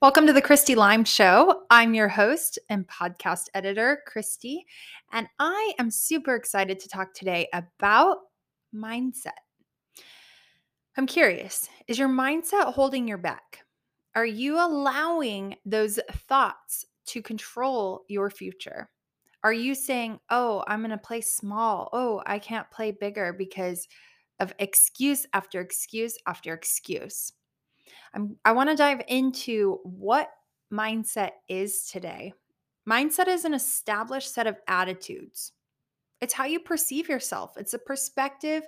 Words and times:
Welcome 0.00 0.28
to 0.28 0.32
the 0.32 0.40
Christy 0.40 0.76
Lime 0.76 1.04
Show. 1.04 1.64
I'm 1.70 1.92
your 1.92 2.06
host 2.06 2.56
and 2.68 2.86
podcast 2.86 3.46
editor, 3.52 3.98
Christy, 4.06 4.64
and 5.10 5.26
I 5.40 5.72
am 5.80 5.90
super 5.90 6.36
excited 6.36 6.78
to 6.78 6.88
talk 6.88 7.12
today 7.12 7.48
about 7.52 8.18
mindset. 8.72 9.32
I'm 10.96 11.08
curious 11.08 11.68
is 11.88 11.98
your 11.98 12.08
mindset 12.08 12.72
holding 12.74 13.08
your 13.08 13.18
back? 13.18 13.64
Are 14.14 14.24
you 14.24 14.64
allowing 14.64 15.56
those 15.66 15.98
thoughts 16.28 16.86
to 17.06 17.20
control 17.20 18.04
your 18.06 18.30
future? 18.30 18.88
Are 19.42 19.52
you 19.52 19.74
saying, 19.74 20.20
oh, 20.30 20.62
I'm 20.68 20.78
going 20.78 20.90
to 20.90 20.98
play 20.98 21.22
small? 21.22 21.88
Oh, 21.92 22.22
I 22.24 22.38
can't 22.38 22.70
play 22.70 22.92
bigger 22.92 23.32
because 23.32 23.88
of 24.38 24.54
excuse 24.60 25.26
after 25.32 25.60
excuse 25.60 26.16
after 26.24 26.54
excuse? 26.54 27.32
I'm, 28.14 28.36
I 28.44 28.52
want 28.52 28.70
to 28.70 28.76
dive 28.76 29.02
into 29.08 29.78
what 29.84 30.30
mindset 30.72 31.30
is 31.48 31.84
today. 31.84 32.32
Mindset 32.88 33.28
is 33.28 33.44
an 33.44 33.54
established 33.54 34.32
set 34.32 34.46
of 34.46 34.56
attitudes. 34.66 35.52
It's 36.20 36.34
how 36.34 36.44
you 36.44 36.60
perceive 36.60 37.08
yourself. 37.08 37.52
It's 37.56 37.74
a 37.74 37.78
perspective 37.78 38.64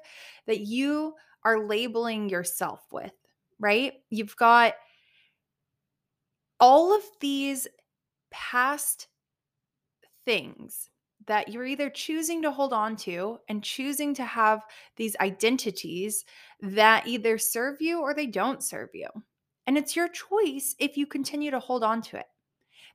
that 0.47 0.61
you 0.61 1.15
are 1.45 1.67
labeling 1.67 2.29
yourself 2.29 2.85
with, 2.93 3.15
right? 3.59 3.95
You've 4.11 4.37
got 4.37 4.75
all 6.61 6.95
of 6.95 7.03
these 7.21 7.67
past 8.31 9.09
things 10.25 10.91
that 11.27 11.49
you're 11.49 11.67
either 11.67 11.91
choosing 11.91 12.43
to 12.43 12.51
hold 12.51 12.73
on 12.73 12.97
to 12.97 13.39
and 13.49 13.63
choosing 13.63 14.15
to 14.15 14.25
have 14.25 14.63
these 14.97 15.17
identities 15.21 16.25
that 16.61 17.07
either 17.07 17.39
serve 17.39 17.81
you 17.81 18.01
or 18.01 18.15
they 18.15 18.27
don't 18.27 18.63
serve 18.63 18.91
you. 18.95 19.09
And 19.71 19.79
it's 19.79 19.95
your 19.95 20.09
choice 20.09 20.75
if 20.81 20.97
you 20.97 21.07
continue 21.07 21.53
to 21.53 21.61
hold 21.61 21.85
on 21.85 22.03
to 22.03 22.17
it. 22.17 22.27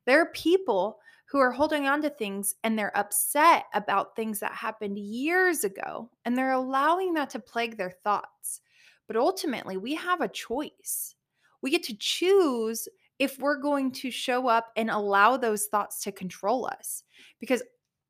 There 0.06 0.20
are 0.20 0.34
people 0.34 1.00
who 1.26 1.40
are 1.40 1.54
holding 1.54 1.88
on 1.88 2.02
to 2.02 2.10
things 2.10 2.56
and 2.66 2.78
they're 2.78 2.98
upset 2.98 3.68
about 3.74 4.14
things 4.14 4.42
that 4.42 4.52
happened 4.52 5.00
years 5.00 5.64
ago 5.64 6.10
and 6.26 6.38
they're 6.38 6.52
allowing 6.52 7.14
that 7.14 7.30
to 7.30 7.40
plague 7.40 7.78
their 7.78 7.92
thoughts. 8.04 8.60
But 9.08 9.16
ultimately, 9.16 9.78
we 9.78 9.96
have 9.96 10.20
a 10.20 10.28
choice. 10.28 11.16
We 11.62 11.72
get 11.72 11.84
to 11.84 11.96
choose 11.98 12.90
if 13.20 13.40
we're 13.40 13.62
going 13.62 13.94
to 13.94 14.12
show 14.12 14.50
up 14.50 14.74
and 14.76 14.90
allow 14.90 15.38
those 15.38 15.68
thoughts 15.68 16.02
to 16.02 16.12
control 16.12 16.66
us. 16.66 17.04
Because 17.40 17.64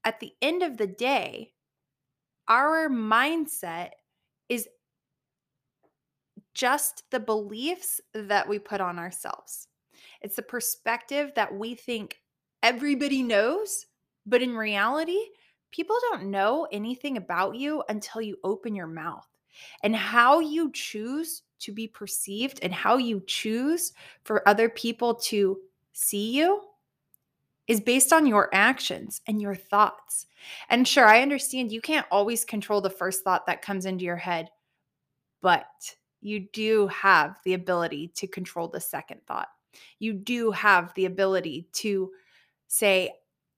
at 0.06 0.20
the 0.20 0.34
end 0.42 0.64
of 0.64 0.78
the 0.78 0.88
day, 0.88 1.54
our 2.48 2.90
mindset 2.90 3.90
just 6.56 7.04
the 7.12 7.20
beliefs 7.20 8.02
that 8.14 8.48
we 8.48 8.58
put 8.58 8.82
on 8.82 8.98
ourselves. 8.98 9.68
It's 10.22 10.38
the 10.38 10.42
perspective 10.42 11.32
that 11.36 11.54
we 11.54 11.76
think 11.76 12.22
everybody 12.64 13.22
knows, 13.22 13.86
but 14.26 14.42
in 14.42 14.56
reality, 14.56 15.20
people 15.72 15.98
don't 16.10 16.32
know 16.32 16.68
anything 16.72 17.18
about 17.18 17.56
you 17.56 17.84
until 17.90 18.22
you 18.22 18.38
open 18.44 18.74
your 18.74 18.88
mouth. 18.88 19.28
And 19.84 19.96
how 19.96 20.40
you 20.40 20.72
choose 20.72 21.44
to 21.60 21.72
be 21.72 21.88
perceived 21.88 22.60
and 22.62 22.74
how 22.74 22.98
you 22.98 23.24
choose 23.26 23.94
for 24.24 24.48
other 24.48 24.68
people 24.68 25.16
to 25.16 25.60
see 25.94 26.32
you 26.32 26.62
is 27.68 27.80
based 27.80 28.12
on 28.12 28.28
your 28.28 28.50
actions 28.54 29.22
and 29.28 29.42
your 29.42 29.56
thoughts. 29.56 30.28
And 30.70 30.88
sure, 30.88 31.06
I 31.06 31.22
understand 31.22 31.72
you 31.72 31.82
can't 31.82 32.06
always 32.12 32.44
control 32.44 32.82
the 32.82 32.90
first 32.90 33.24
thought 33.24 33.46
that 33.48 33.62
comes 33.62 33.86
into 33.86 34.04
your 34.04 34.18
head, 34.18 34.50
but 35.42 35.96
you 36.26 36.48
do 36.54 36.88
have 36.88 37.38
the 37.46 37.54
ability 37.54 38.12
to 38.16 38.26
control 38.26 38.68
the 38.68 38.80
second 38.80 39.22
thought. 39.28 39.48
You 40.00 40.14
do 40.14 40.50
have 40.50 40.92
the 40.96 41.06
ability 41.06 41.68
to 41.74 42.12
say, 42.68 43.12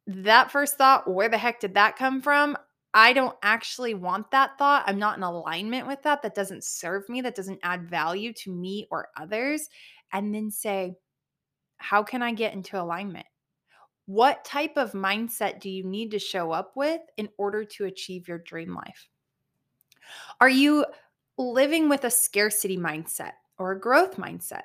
that 0.06 0.52
first 0.52 0.78
thought, 0.78 1.10
where 1.10 1.30
the 1.30 1.38
heck 1.38 1.62
did 1.62 1.76
that 1.76 1.96
come 1.96 2.22
from? 2.22 2.58
I 2.94 3.14
don't 3.14 3.38
actually 3.42 3.94
want 3.94 4.32
that 4.32 4.58
thought. 4.58 4.84
I'm 4.86 5.00
not 5.00 5.18
in 5.18 5.24
alignment 5.24 5.88
with 5.88 6.04
that. 6.04 6.22
That 6.22 6.36
doesn't 6.36 6.66
serve 6.66 7.08
me. 7.08 7.22
That 7.22 7.36
doesn't 7.36 7.60
add 7.64 7.90
value 7.90 8.34
to 8.34 8.52
me 8.52 8.86
or 8.92 9.10
others. 9.16 9.70
And 10.12 10.36
then 10.36 10.52
say, 10.52 10.96
how 11.78 12.04
can 12.04 12.22
I 12.22 12.34
get 12.34 12.54
into 12.54 12.82
alignment? 12.82 13.28
What 14.08 14.44
type 14.44 14.76
of 14.76 14.92
mindset 14.92 15.62
do 15.62 15.70
you 15.70 15.86
need 15.86 16.12
to 16.12 16.20
show 16.20 16.52
up 16.52 16.74
with 16.76 17.02
in 17.16 17.30
order 17.38 17.64
to 17.64 17.86
achieve 17.86 18.28
your 18.28 18.40
dream 18.40 18.76
life? 18.76 19.08
Are 20.42 20.50
you 20.50 20.86
living 21.38 21.90
with 21.90 22.04
a 22.04 22.10
scarcity 22.10 22.78
mindset 22.78 23.34
or 23.58 23.72
a 23.72 23.80
growth 23.80 24.18
mindset? 24.18 24.64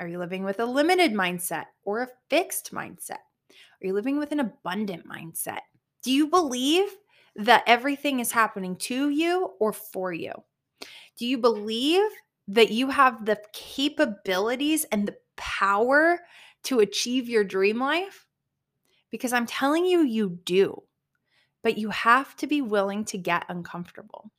Are 0.00 0.08
you 0.08 0.18
living 0.18 0.44
with 0.44 0.60
a 0.60 0.64
limited 0.64 1.12
mindset 1.12 1.66
or 1.84 2.02
a 2.02 2.08
fixed 2.30 2.72
mindset? 2.72 3.18
Are 3.50 3.86
you 3.86 3.92
living 3.92 4.18
with 4.18 4.32
an 4.32 4.40
abundant 4.40 5.06
mindset? 5.06 5.60
Do 6.02 6.10
you 6.10 6.28
believe 6.28 6.86
that 7.36 7.64
everything 7.66 8.20
is 8.20 8.32
happening 8.32 8.76
to 8.76 9.10
you 9.10 9.52
or 9.60 9.72
for 9.72 10.12
you? 10.12 10.32
Do 11.18 11.26
you 11.26 11.38
believe 11.38 12.02
that 12.48 12.70
you 12.70 12.90
have 12.90 13.24
the 13.24 13.40
capabilities 13.52 14.84
and 14.84 15.06
the 15.06 15.16
power 15.36 16.20
to 16.64 16.80
achieve 16.80 17.28
your 17.28 17.44
dream 17.44 17.78
life? 17.78 18.26
because 19.12 19.32
I'm 19.32 19.46
telling 19.46 19.86
you, 19.86 20.02
you 20.02 20.40
do. 20.44 20.82
But 21.62 21.78
you 21.78 21.90
have 21.90 22.34
to 22.38 22.48
be 22.48 22.60
willing 22.60 23.04
to 23.04 23.18
get 23.18 23.44
uncomfortable. 23.48 24.32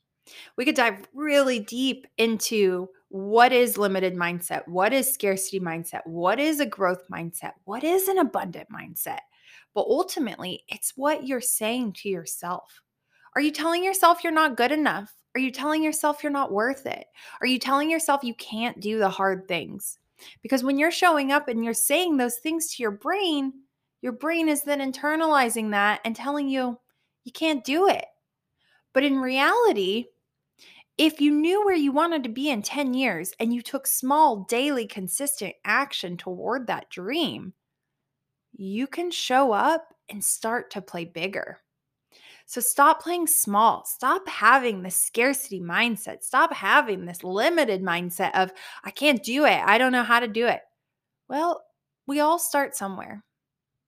We 0.56 0.64
could 0.64 0.74
dive 0.74 1.06
really 1.12 1.60
deep 1.60 2.06
into 2.18 2.88
what 3.08 3.52
is 3.52 3.78
limited 3.78 4.14
mindset, 4.14 4.66
what 4.66 4.92
is 4.92 5.12
scarcity 5.12 5.60
mindset, 5.60 6.00
what 6.04 6.40
is 6.40 6.60
a 6.60 6.66
growth 6.66 7.06
mindset, 7.10 7.52
what 7.64 7.84
is 7.84 8.08
an 8.08 8.18
abundant 8.18 8.68
mindset. 8.70 9.20
But 9.74 9.86
ultimately, 9.88 10.64
it's 10.68 10.96
what 10.96 11.26
you're 11.26 11.40
saying 11.40 11.92
to 11.94 12.08
yourself. 12.08 12.82
Are 13.36 13.40
you 13.40 13.50
telling 13.50 13.84
yourself 13.84 14.22
you're 14.22 14.32
not 14.32 14.56
good 14.56 14.72
enough? 14.72 15.12
Are 15.34 15.40
you 15.40 15.50
telling 15.50 15.82
yourself 15.82 16.22
you're 16.22 16.32
not 16.32 16.52
worth 16.52 16.86
it? 16.86 17.06
Are 17.40 17.46
you 17.46 17.58
telling 17.58 17.90
yourself 17.90 18.22
you 18.22 18.34
can't 18.34 18.80
do 18.80 18.98
the 18.98 19.08
hard 19.08 19.48
things? 19.48 19.98
Because 20.42 20.62
when 20.62 20.78
you're 20.78 20.92
showing 20.92 21.32
up 21.32 21.48
and 21.48 21.64
you're 21.64 21.74
saying 21.74 22.16
those 22.16 22.38
things 22.38 22.72
to 22.74 22.82
your 22.82 22.92
brain, 22.92 23.52
your 24.00 24.12
brain 24.12 24.48
is 24.48 24.62
then 24.62 24.80
internalizing 24.80 25.70
that 25.72 26.00
and 26.04 26.14
telling 26.14 26.48
you 26.48 26.78
you 27.24 27.32
can't 27.32 27.64
do 27.64 27.88
it. 27.88 28.04
But 28.92 29.02
in 29.02 29.18
reality, 29.18 30.06
if 30.96 31.20
you 31.20 31.32
knew 31.32 31.64
where 31.64 31.74
you 31.74 31.92
wanted 31.92 32.22
to 32.24 32.28
be 32.28 32.50
in 32.50 32.62
10 32.62 32.94
years 32.94 33.32
and 33.40 33.52
you 33.52 33.62
took 33.62 33.86
small, 33.86 34.44
daily, 34.48 34.86
consistent 34.86 35.54
action 35.64 36.16
toward 36.16 36.66
that 36.66 36.90
dream, 36.90 37.52
you 38.52 38.86
can 38.86 39.10
show 39.10 39.52
up 39.52 39.88
and 40.08 40.22
start 40.22 40.70
to 40.70 40.80
play 40.80 41.04
bigger. 41.04 41.58
So 42.46 42.60
stop 42.60 43.02
playing 43.02 43.26
small. 43.26 43.84
Stop 43.86 44.28
having 44.28 44.82
this 44.82 44.96
scarcity 44.96 45.60
mindset. 45.60 46.22
Stop 46.22 46.52
having 46.52 47.06
this 47.06 47.24
limited 47.24 47.82
mindset 47.82 48.32
of, 48.34 48.52
I 48.84 48.90
can't 48.90 49.22
do 49.22 49.46
it. 49.46 49.60
I 49.64 49.78
don't 49.78 49.92
know 49.92 50.02
how 50.02 50.20
to 50.20 50.28
do 50.28 50.46
it. 50.46 50.60
Well, 51.28 51.64
we 52.06 52.20
all 52.20 52.38
start 52.38 52.76
somewhere 52.76 53.24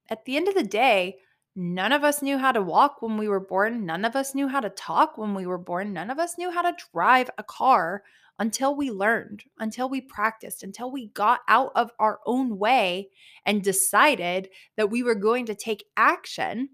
at 0.08 0.24
the 0.24 0.36
end 0.36 0.48
of 0.48 0.54
the 0.54 0.62
day, 0.62 1.18
none 1.56 1.92
of 1.92 2.04
us 2.04 2.22
knew 2.22 2.38
how 2.38 2.52
to 2.52 2.62
walk 2.62 3.02
when 3.02 3.16
we 3.16 3.28
were 3.28 3.40
born. 3.40 3.86
None 3.86 4.04
of 4.04 4.14
us 4.14 4.34
knew 4.34 4.46
how 4.46 4.60
to 4.60 4.70
talk 4.70 5.18
when 5.18 5.34
we 5.34 5.46
were 5.46 5.58
born. 5.58 5.92
None 5.92 6.10
of 6.10 6.18
us 6.18 6.36
knew 6.38 6.50
how 6.50 6.62
to 6.62 6.76
drive 6.92 7.30
a 7.38 7.42
car 7.42 8.02
until 8.38 8.76
we 8.76 8.90
learned, 8.90 9.42
until 9.58 9.88
we 9.88 10.00
practiced, 10.00 10.62
until 10.62 10.90
we 10.90 11.08
got 11.08 11.40
out 11.48 11.72
of 11.74 11.90
our 11.98 12.20
own 12.26 12.58
way 12.58 13.08
and 13.46 13.62
decided 13.62 14.50
that 14.76 14.90
we 14.90 15.02
were 15.02 15.14
going 15.14 15.46
to 15.46 15.54
take 15.54 15.84
action 15.96 16.68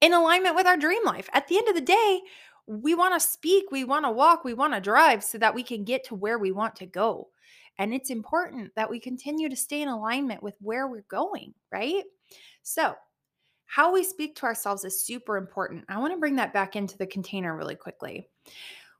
in 0.00 0.12
alignment 0.12 0.56
with 0.56 0.66
our 0.66 0.76
dream 0.76 1.04
life. 1.04 1.28
At 1.32 1.48
the 1.48 1.58
end 1.58 1.68
of 1.68 1.74
the 1.74 1.80
day, 1.80 2.20
we 2.66 2.94
want 2.94 3.14
to 3.14 3.26
speak, 3.26 3.70
we 3.70 3.84
want 3.84 4.06
to 4.06 4.10
walk, 4.10 4.44
we 4.44 4.54
want 4.54 4.72
to 4.72 4.80
drive 4.80 5.22
so 5.22 5.36
that 5.38 5.54
we 5.54 5.62
can 5.62 5.84
get 5.84 6.04
to 6.04 6.14
where 6.14 6.38
we 6.38 6.50
want 6.50 6.76
to 6.76 6.86
go. 6.86 7.28
And 7.78 7.92
it's 7.92 8.10
important 8.10 8.72
that 8.76 8.88
we 8.88 9.00
continue 9.00 9.48
to 9.48 9.56
stay 9.56 9.82
in 9.82 9.88
alignment 9.88 10.42
with 10.42 10.54
where 10.60 10.86
we're 10.86 11.04
going, 11.08 11.54
right? 11.72 12.04
So, 12.62 12.94
how 13.66 13.92
we 13.92 14.04
speak 14.04 14.36
to 14.36 14.46
ourselves 14.46 14.84
is 14.84 15.04
super 15.04 15.36
important. 15.36 15.84
I 15.88 15.98
want 15.98 16.12
to 16.12 16.20
bring 16.20 16.36
that 16.36 16.52
back 16.52 16.76
into 16.76 16.96
the 16.96 17.06
container 17.06 17.56
really 17.56 17.74
quickly. 17.74 18.28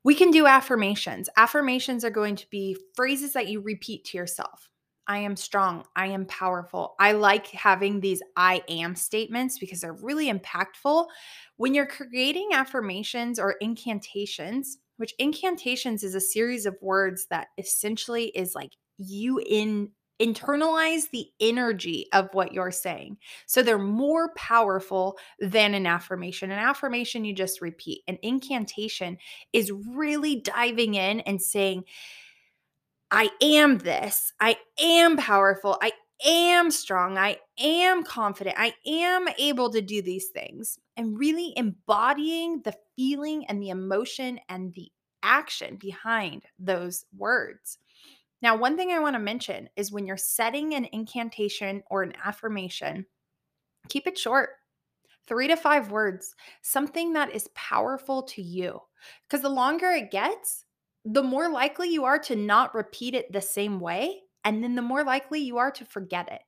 We 0.02 0.14
can 0.14 0.30
do 0.30 0.46
affirmations. 0.46 1.28
Affirmations 1.36 2.04
are 2.04 2.10
going 2.10 2.36
to 2.36 2.50
be 2.50 2.76
phrases 2.94 3.32
that 3.34 3.48
you 3.48 3.60
repeat 3.60 4.04
to 4.06 4.18
yourself. 4.18 4.68
I 5.06 5.18
am 5.18 5.36
strong. 5.36 5.84
I 5.96 6.08
am 6.08 6.26
powerful. 6.26 6.94
I 6.98 7.12
like 7.12 7.48
having 7.48 8.00
these 8.00 8.22
I 8.36 8.62
am 8.68 8.94
statements 8.96 9.58
because 9.58 9.82
they're 9.82 9.92
really 9.92 10.32
impactful. 10.32 11.06
When 11.56 11.74
you're 11.74 11.86
creating 11.86 12.50
affirmations 12.52 13.38
or 13.38 13.56
incantations, 13.60 14.78
which 14.96 15.14
incantations 15.18 16.04
is 16.04 16.14
a 16.14 16.20
series 16.20 16.66
of 16.66 16.76
words 16.80 17.26
that 17.30 17.48
essentially 17.58 18.26
is 18.28 18.54
like 18.54 18.72
you 18.98 19.40
in 19.44 19.90
internalize 20.20 21.10
the 21.10 21.26
energy 21.40 22.06
of 22.12 22.28
what 22.32 22.52
you're 22.52 22.70
saying. 22.70 23.16
So 23.46 23.62
they're 23.62 23.78
more 23.78 24.32
powerful 24.34 25.18
than 25.40 25.74
an 25.74 25.86
affirmation. 25.86 26.50
An 26.50 26.58
affirmation 26.58 27.24
you 27.24 27.34
just 27.34 27.60
repeat. 27.60 28.02
An 28.06 28.18
incantation 28.22 29.18
is 29.52 29.72
really 29.72 30.40
diving 30.40 30.94
in 30.94 31.20
and 31.20 31.40
saying, 31.40 31.84
I 33.10 33.30
am 33.42 33.78
this. 33.78 34.32
I 34.40 34.56
am 34.80 35.16
powerful. 35.16 35.78
I 35.82 35.92
am 36.24 36.70
strong. 36.70 37.18
I 37.18 37.38
am 37.58 38.02
confident. 38.02 38.56
I 38.58 38.74
am 38.86 39.28
able 39.38 39.70
to 39.70 39.80
do 39.80 40.00
these 40.00 40.28
things. 40.28 40.78
And 40.96 41.18
really 41.18 41.52
embodying 41.56 42.62
the 42.62 42.74
feeling 42.96 43.46
and 43.46 43.60
the 43.62 43.70
emotion 43.70 44.40
and 44.48 44.72
the 44.74 44.90
action 45.22 45.76
behind 45.76 46.44
those 46.58 47.04
words. 47.16 47.78
Now, 48.44 48.56
one 48.56 48.76
thing 48.76 48.90
I 48.90 48.98
want 48.98 49.14
to 49.14 49.20
mention 49.20 49.70
is 49.74 49.90
when 49.90 50.04
you're 50.04 50.18
setting 50.18 50.74
an 50.74 50.86
incantation 50.92 51.82
or 51.90 52.02
an 52.02 52.12
affirmation, 52.22 53.06
keep 53.88 54.06
it 54.06 54.18
short 54.18 54.50
three 55.26 55.48
to 55.48 55.56
five 55.56 55.90
words, 55.90 56.34
something 56.60 57.14
that 57.14 57.34
is 57.34 57.48
powerful 57.54 58.22
to 58.24 58.42
you. 58.42 58.80
Because 59.26 59.40
the 59.40 59.48
longer 59.48 59.86
it 59.92 60.10
gets, 60.10 60.66
the 61.06 61.22
more 61.22 61.48
likely 61.48 61.88
you 61.88 62.04
are 62.04 62.18
to 62.18 62.36
not 62.36 62.74
repeat 62.74 63.14
it 63.14 63.32
the 63.32 63.40
same 63.40 63.80
way. 63.80 64.20
And 64.44 64.62
then 64.62 64.74
the 64.74 64.82
more 64.82 65.04
likely 65.04 65.40
you 65.40 65.56
are 65.56 65.70
to 65.70 65.86
forget 65.86 66.30
it. 66.30 66.42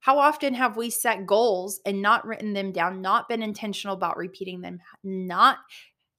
How 0.00 0.18
often 0.18 0.52
have 0.52 0.76
we 0.76 0.90
set 0.90 1.24
goals 1.24 1.80
and 1.86 2.02
not 2.02 2.26
written 2.26 2.52
them 2.52 2.70
down, 2.70 3.00
not 3.00 3.30
been 3.30 3.42
intentional 3.42 3.96
about 3.96 4.18
repeating 4.18 4.60
them, 4.60 4.80
not 5.02 5.56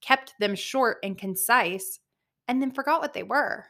kept 0.01 0.33
them 0.39 0.55
short 0.55 0.97
and 1.03 1.15
concise, 1.15 1.99
and 2.47 2.59
then 2.59 2.71
forgot 2.71 3.01
what 3.01 3.13
they 3.13 3.21
were? 3.21 3.67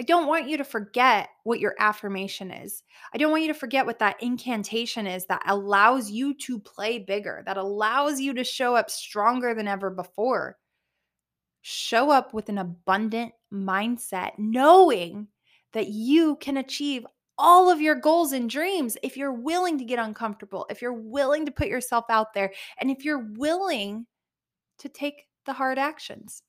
I 0.00 0.04
don't 0.04 0.28
want 0.28 0.48
you 0.48 0.56
to 0.58 0.64
forget 0.64 1.28
what 1.42 1.58
your 1.58 1.74
affirmation 1.80 2.52
is. 2.52 2.84
I 3.12 3.18
don't 3.18 3.32
want 3.32 3.42
you 3.42 3.52
to 3.52 3.58
forget 3.58 3.84
what 3.84 3.98
that 3.98 4.22
incantation 4.22 5.08
is 5.08 5.26
that 5.26 5.42
allows 5.46 6.08
you 6.10 6.34
to 6.34 6.60
play 6.60 7.00
bigger, 7.00 7.42
that 7.46 7.56
allows 7.56 8.20
you 8.20 8.32
to 8.34 8.44
show 8.44 8.76
up 8.76 8.90
stronger 8.90 9.54
than 9.54 9.66
ever 9.66 9.90
before. 9.90 10.56
Show 11.62 12.10
up 12.10 12.32
with 12.32 12.48
an 12.48 12.58
abundant 12.58 13.32
mindset, 13.52 14.32
knowing 14.38 15.28
that 15.72 15.88
you 15.88 16.36
can 16.36 16.58
achieve 16.58 17.04
all 17.36 17.68
of 17.68 17.80
your 17.80 17.96
goals 17.96 18.32
and 18.32 18.48
dreams 18.48 18.96
if 19.02 19.16
you're 19.16 19.32
willing 19.32 19.78
to 19.78 19.84
get 19.84 19.98
uncomfortable, 19.98 20.66
if 20.70 20.80
you're 20.80 20.92
willing 20.92 21.44
to 21.46 21.52
put 21.52 21.68
yourself 21.68 22.04
out 22.08 22.34
there, 22.34 22.52
and 22.80 22.90
if 22.90 23.04
you're 23.04 23.26
willing 23.36 24.06
to 24.78 24.88
take 24.88 25.24
the 25.44 25.52
hard 25.52 25.78
actions. 25.78 26.42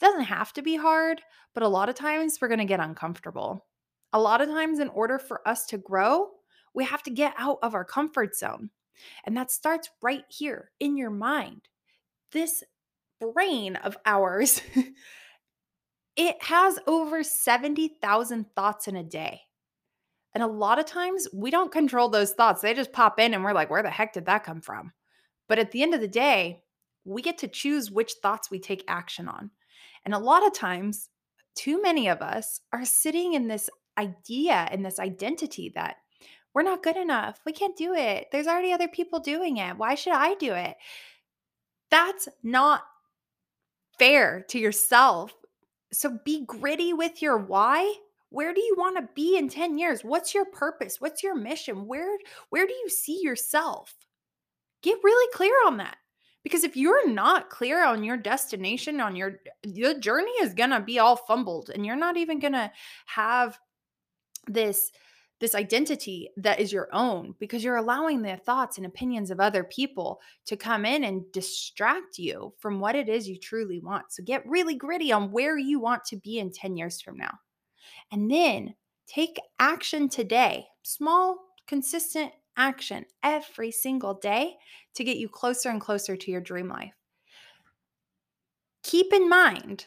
It 0.00 0.04
doesn't 0.04 0.24
have 0.24 0.52
to 0.54 0.62
be 0.62 0.76
hard, 0.76 1.20
but 1.54 1.62
a 1.62 1.68
lot 1.68 1.88
of 1.88 1.94
times 1.94 2.38
we're 2.40 2.48
going 2.48 2.58
to 2.58 2.64
get 2.64 2.80
uncomfortable. 2.80 3.66
A 4.12 4.20
lot 4.20 4.40
of 4.40 4.48
times, 4.48 4.78
in 4.78 4.88
order 4.88 5.18
for 5.18 5.46
us 5.46 5.66
to 5.66 5.78
grow, 5.78 6.28
we 6.74 6.84
have 6.84 7.02
to 7.04 7.10
get 7.10 7.34
out 7.38 7.58
of 7.62 7.74
our 7.74 7.84
comfort 7.84 8.36
zone. 8.36 8.70
And 9.24 9.36
that 9.36 9.50
starts 9.50 9.90
right 10.02 10.24
here 10.28 10.70
in 10.80 10.96
your 10.96 11.10
mind. 11.10 11.62
This 12.32 12.62
brain 13.20 13.76
of 13.76 13.96
ours, 14.04 14.60
it 16.16 16.42
has 16.42 16.78
over 16.86 17.22
70,000 17.22 18.46
thoughts 18.54 18.88
in 18.88 18.96
a 18.96 19.02
day. 19.02 19.40
And 20.34 20.42
a 20.42 20.46
lot 20.46 20.78
of 20.78 20.86
times 20.86 21.28
we 21.32 21.50
don't 21.50 21.72
control 21.72 22.08
those 22.08 22.32
thoughts. 22.32 22.62
They 22.62 22.74
just 22.74 22.92
pop 22.92 23.20
in 23.20 23.34
and 23.34 23.44
we're 23.44 23.52
like, 23.52 23.70
where 23.70 23.82
the 23.82 23.90
heck 23.90 24.14
did 24.14 24.26
that 24.26 24.44
come 24.44 24.60
from? 24.60 24.92
But 25.48 25.58
at 25.58 25.70
the 25.70 25.82
end 25.82 25.94
of 25.94 26.00
the 26.00 26.08
day, 26.08 26.62
we 27.04 27.20
get 27.20 27.38
to 27.38 27.48
choose 27.48 27.90
which 27.90 28.14
thoughts 28.22 28.50
we 28.50 28.58
take 28.58 28.84
action 28.88 29.28
on. 29.28 29.50
And 30.04 30.14
a 30.14 30.18
lot 30.18 30.46
of 30.46 30.52
times, 30.52 31.08
too 31.54 31.80
many 31.82 32.08
of 32.08 32.22
us 32.22 32.60
are 32.72 32.84
sitting 32.84 33.34
in 33.34 33.48
this 33.48 33.68
idea 33.98 34.68
and 34.70 34.84
this 34.84 34.98
identity 34.98 35.72
that 35.74 35.96
we're 36.54 36.62
not 36.62 36.82
good 36.82 36.96
enough. 36.96 37.40
We 37.46 37.52
can't 37.52 37.76
do 37.76 37.94
it. 37.94 38.26
There's 38.30 38.46
already 38.46 38.72
other 38.72 38.88
people 38.88 39.20
doing 39.20 39.56
it. 39.56 39.76
Why 39.76 39.94
should 39.94 40.12
I 40.12 40.34
do 40.34 40.52
it? 40.52 40.76
That's 41.90 42.28
not 42.42 42.82
fair 43.98 44.44
to 44.48 44.58
yourself. 44.58 45.34
So 45.92 46.18
be 46.24 46.44
gritty 46.46 46.92
with 46.92 47.22
your 47.22 47.38
why 47.38 47.94
where 48.32 48.54
do 48.54 48.62
you 48.62 48.74
want 48.78 48.96
to 48.96 49.08
be 49.14 49.36
in 49.36 49.50
10 49.50 49.78
years? 49.78 50.02
What's 50.02 50.34
your 50.34 50.46
purpose? 50.46 51.00
What's 51.00 51.22
your 51.22 51.34
mission? 51.34 51.86
Where 51.86 52.16
where 52.48 52.66
do 52.66 52.72
you 52.72 52.88
see 52.88 53.20
yourself? 53.22 53.94
Get 54.82 54.98
really 55.04 55.30
clear 55.34 55.54
on 55.66 55.76
that. 55.76 55.98
Because 56.42 56.64
if 56.64 56.76
you're 56.76 57.08
not 57.08 57.50
clear 57.50 57.84
on 57.84 58.02
your 58.02 58.16
destination, 58.16 59.00
on 59.00 59.14
your 59.16 59.40
the 59.62 59.94
journey 60.00 60.32
is 60.42 60.54
to 60.70 60.80
be 60.80 60.98
all 60.98 61.16
fumbled 61.16 61.70
and 61.70 61.86
you're 61.86 61.96
not 61.96 62.16
even 62.16 62.40
to 62.52 62.70
have 63.06 63.58
this 64.48 64.90
this 65.42 65.54
identity 65.56 66.30
that 66.36 66.60
is 66.60 66.72
your 66.72 66.88
own 66.92 67.34
because 67.40 67.64
you're 67.64 67.74
allowing 67.74 68.22
the 68.22 68.36
thoughts 68.36 68.76
and 68.76 68.86
opinions 68.86 69.28
of 69.28 69.40
other 69.40 69.64
people 69.64 70.20
to 70.46 70.56
come 70.56 70.84
in 70.84 71.02
and 71.02 71.24
distract 71.32 72.16
you 72.16 72.54
from 72.60 72.78
what 72.78 72.94
it 72.94 73.08
is 73.08 73.28
you 73.28 73.36
truly 73.36 73.80
want. 73.80 74.04
So 74.12 74.22
get 74.22 74.46
really 74.46 74.76
gritty 74.76 75.10
on 75.10 75.32
where 75.32 75.58
you 75.58 75.80
want 75.80 76.04
to 76.04 76.16
be 76.16 76.38
in 76.38 76.52
10 76.52 76.76
years 76.76 77.00
from 77.00 77.16
now. 77.16 77.36
And 78.12 78.30
then 78.30 78.76
take 79.08 79.36
action 79.58 80.08
today, 80.08 80.64
small, 80.84 81.38
consistent 81.66 82.30
action 82.56 83.04
every 83.22 83.70
single 83.70 84.14
day 84.14 84.56
to 84.94 85.04
get 85.04 85.16
you 85.16 85.28
closer 85.28 85.70
and 85.70 85.80
closer 85.80 86.16
to 86.16 86.30
your 86.30 86.40
dream 86.40 86.68
life. 86.68 86.94
Keep 88.82 89.12
in 89.12 89.28
mind 89.28 89.86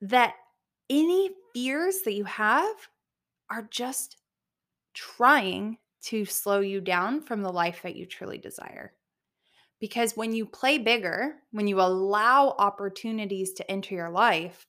that 0.00 0.34
any 0.90 1.30
fears 1.52 2.02
that 2.02 2.14
you 2.14 2.24
have 2.24 2.76
are 3.50 3.68
just 3.70 4.18
trying 4.94 5.78
to 6.02 6.24
slow 6.24 6.60
you 6.60 6.80
down 6.80 7.20
from 7.20 7.42
the 7.42 7.52
life 7.52 7.82
that 7.82 7.96
you 7.96 8.06
truly 8.06 8.38
desire. 8.38 8.92
Because 9.80 10.16
when 10.16 10.32
you 10.32 10.44
play 10.44 10.78
bigger, 10.78 11.36
when 11.52 11.68
you 11.68 11.80
allow 11.80 12.54
opportunities 12.58 13.52
to 13.54 13.70
enter 13.70 13.94
your 13.94 14.10
life, 14.10 14.66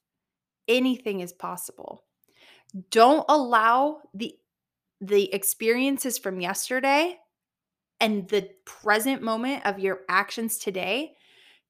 anything 0.68 1.22
is 1.22 1.34
possible. 1.34 2.04
Don't 2.92 3.26
allow 3.28 4.02
the 4.14 4.36
the 5.02 5.34
experiences 5.34 6.18
from 6.18 6.42
yesterday 6.42 7.18
and 8.00 8.28
the 8.30 8.50
present 8.66 9.22
moment 9.22 9.66
of 9.66 9.80
your 9.80 10.02
actions 10.10 10.58
today 10.58 11.14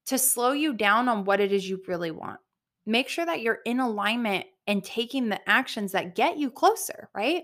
to 0.08 0.18
slow 0.18 0.52
you 0.52 0.74
down 0.74 1.08
on 1.08 1.26
what 1.26 1.40
it 1.40 1.52
is 1.52 1.68
you 1.68 1.82
really 1.88 2.12
want. 2.12 2.40
Make 2.86 3.10
sure 3.10 3.26
that 3.26 3.42
you're 3.42 3.60
in 3.66 3.80
alignment 3.80 4.46
and 4.68 4.84
taking 4.84 5.30
the 5.30 5.50
actions 5.50 5.92
that 5.92 6.16
get 6.16 6.38
you 6.38 6.50
closer, 6.50 7.10
right? 7.14 7.44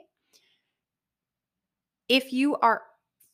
If 2.07 2.33
you 2.33 2.55
are 2.57 2.83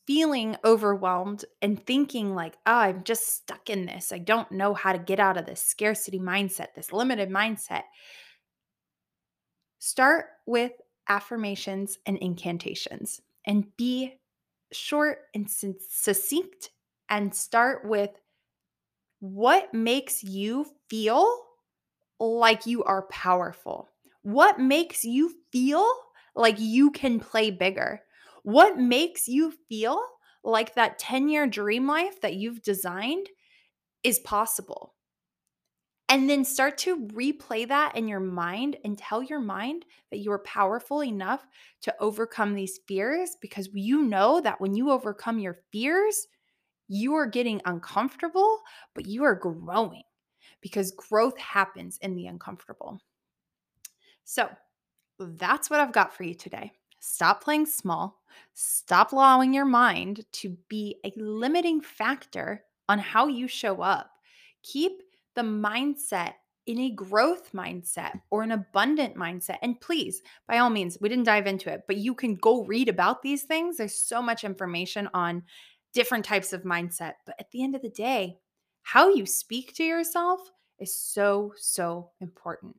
feeling 0.06 0.56
overwhelmed 0.64 1.44
and 1.60 1.84
thinking 1.84 2.34
like, 2.34 2.54
oh, 2.66 2.72
I'm 2.72 3.04
just 3.04 3.28
stuck 3.28 3.70
in 3.70 3.86
this, 3.86 4.12
I 4.12 4.18
don't 4.18 4.50
know 4.50 4.74
how 4.74 4.92
to 4.92 4.98
get 4.98 5.20
out 5.20 5.36
of 5.36 5.46
this 5.46 5.62
scarcity 5.62 6.18
mindset, 6.18 6.74
this 6.74 6.92
limited 6.92 7.30
mindset, 7.30 7.82
Start 9.84 10.26
with 10.46 10.70
affirmations 11.08 11.98
and 12.06 12.18
incantations 12.18 13.20
and 13.46 13.76
be 13.76 14.20
short 14.72 15.18
and 15.34 15.50
succinct 15.50 16.70
and 17.08 17.34
start 17.34 17.86
with 17.86 18.10
what 19.20 19.72
makes 19.72 20.22
you 20.22 20.66
feel 20.88 21.44
like 22.20 22.66
you 22.66 22.84
are 22.84 23.02
powerful? 23.08 23.90
What 24.22 24.60
makes 24.60 25.04
you 25.04 25.34
feel 25.52 25.86
like 26.34 26.56
you 26.58 26.90
can 26.90 27.20
play 27.20 27.50
bigger? 27.50 28.02
What 28.42 28.78
makes 28.78 29.28
you 29.28 29.52
feel 29.68 30.02
like 30.44 30.74
that 30.74 30.98
10 30.98 31.28
year 31.28 31.46
dream 31.46 31.86
life 31.86 32.20
that 32.22 32.34
you've 32.34 32.62
designed 32.62 33.28
is 34.04 34.18
possible? 34.20 34.94
And 36.08 36.28
then 36.28 36.44
start 36.44 36.76
to 36.78 37.06
replay 37.08 37.66
that 37.68 37.96
in 37.96 38.06
your 38.06 38.20
mind 38.20 38.76
and 38.84 38.98
tell 38.98 39.22
your 39.22 39.40
mind 39.40 39.86
that 40.10 40.18
you 40.18 40.30
are 40.32 40.40
powerful 40.40 41.02
enough 41.02 41.46
to 41.82 41.94
overcome 42.00 42.54
these 42.54 42.80
fears 42.86 43.36
because 43.40 43.70
you 43.72 44.02
know 44.02 44.40
that 44.42 44.60
when 44.60 44.74
you 44.74 44.90
overcome 44.90 45.38
your 45.38 45.60
fears, 45.70 46.26
you 46.88 47.14
are 47.14 47.26
getting 47.26 47.62
uncomfortable, 47.64 48.60
but 48.94 49.06
you 49.06 49.24
are 49.24 49.34
growing 49.34 50.02
because 50.60 50.92
growth 50.92 51.38
happens 51.38 51.98
in 52.02 52.14
the 52.14 52.26
uncomfortable. 52.26 53.00
So 54.24 54.50
that's 55.18 55.70
what 55.70 55.80
I've 55.80 55.92
got 55.92 56.14
for 56.14 56.24
you 56.24 56.34
today. 56.34 56.72
Stop 57.00 57.42
playing 57.42 57.66
small. 57.66 58.22
Stop 58.54 59.12
allowing 59.12 59.52
your 59.52 59.64
mind 59.64 60.24
to 60.32 60.56
be 60.68 60.96
a 61.04 61.12
limiting 61.16 61.80
factor 61.80 62.64
on 62.88 62.98
how 62.98 63.26
you 63.26 63.48
show 63.48 63.80
up. 63.82 64.10
Keep 64.62 65.02
the 65.34 65.42
mindset 65.42 66.34
in 66.66 66.78
a 66.78 66.90
growth 66.90 67.52
mindset 67.52 68.20
or 68.30 68.42
an 68.42 68.52
abundant 68.52 69.16
mindset. 69.16 69.58
And 69.62 69.80
please, 69.80 70.22
by 70.46 70.58
all 70.58 70.70
means, 70.70 70.98
we 71.00 71.08
didn't 71.08 71.24
dive 71.24 71.46
into 71.46 71.72
it, 71.72 71.82
but 71.86 71.96
you 71.96 72.14
can 72.14 72.36
go 72.36 72.64
read 72.64 72.88
about 72.88 73.22
these 73.22 73.42
things. 73.42 73.76
There's 73.76 73.94
so 73.94 74.22
much 74.22 74.44
information 74.44 75.08
on 75.12 75.42
different 75.92 76.24
types 76.24 76.52
of 76.52 76.62
mindset. 76.62 77.14
But 77.26 77.34
at 77.38 77.50
the 77.50 77.62
end 77.62 77.74
of 77.74 77.82
the 77.82 77.90
day, 77.90 78.38
how 78.82 79.12
you 79.12 79.26
speak 79.26 79.74
to 79.74 79.84
yourself 79.84 80.40
is 80.78 80.96
so, 80.96 81.52
so 81.56 82.10
important. 82.20 82.76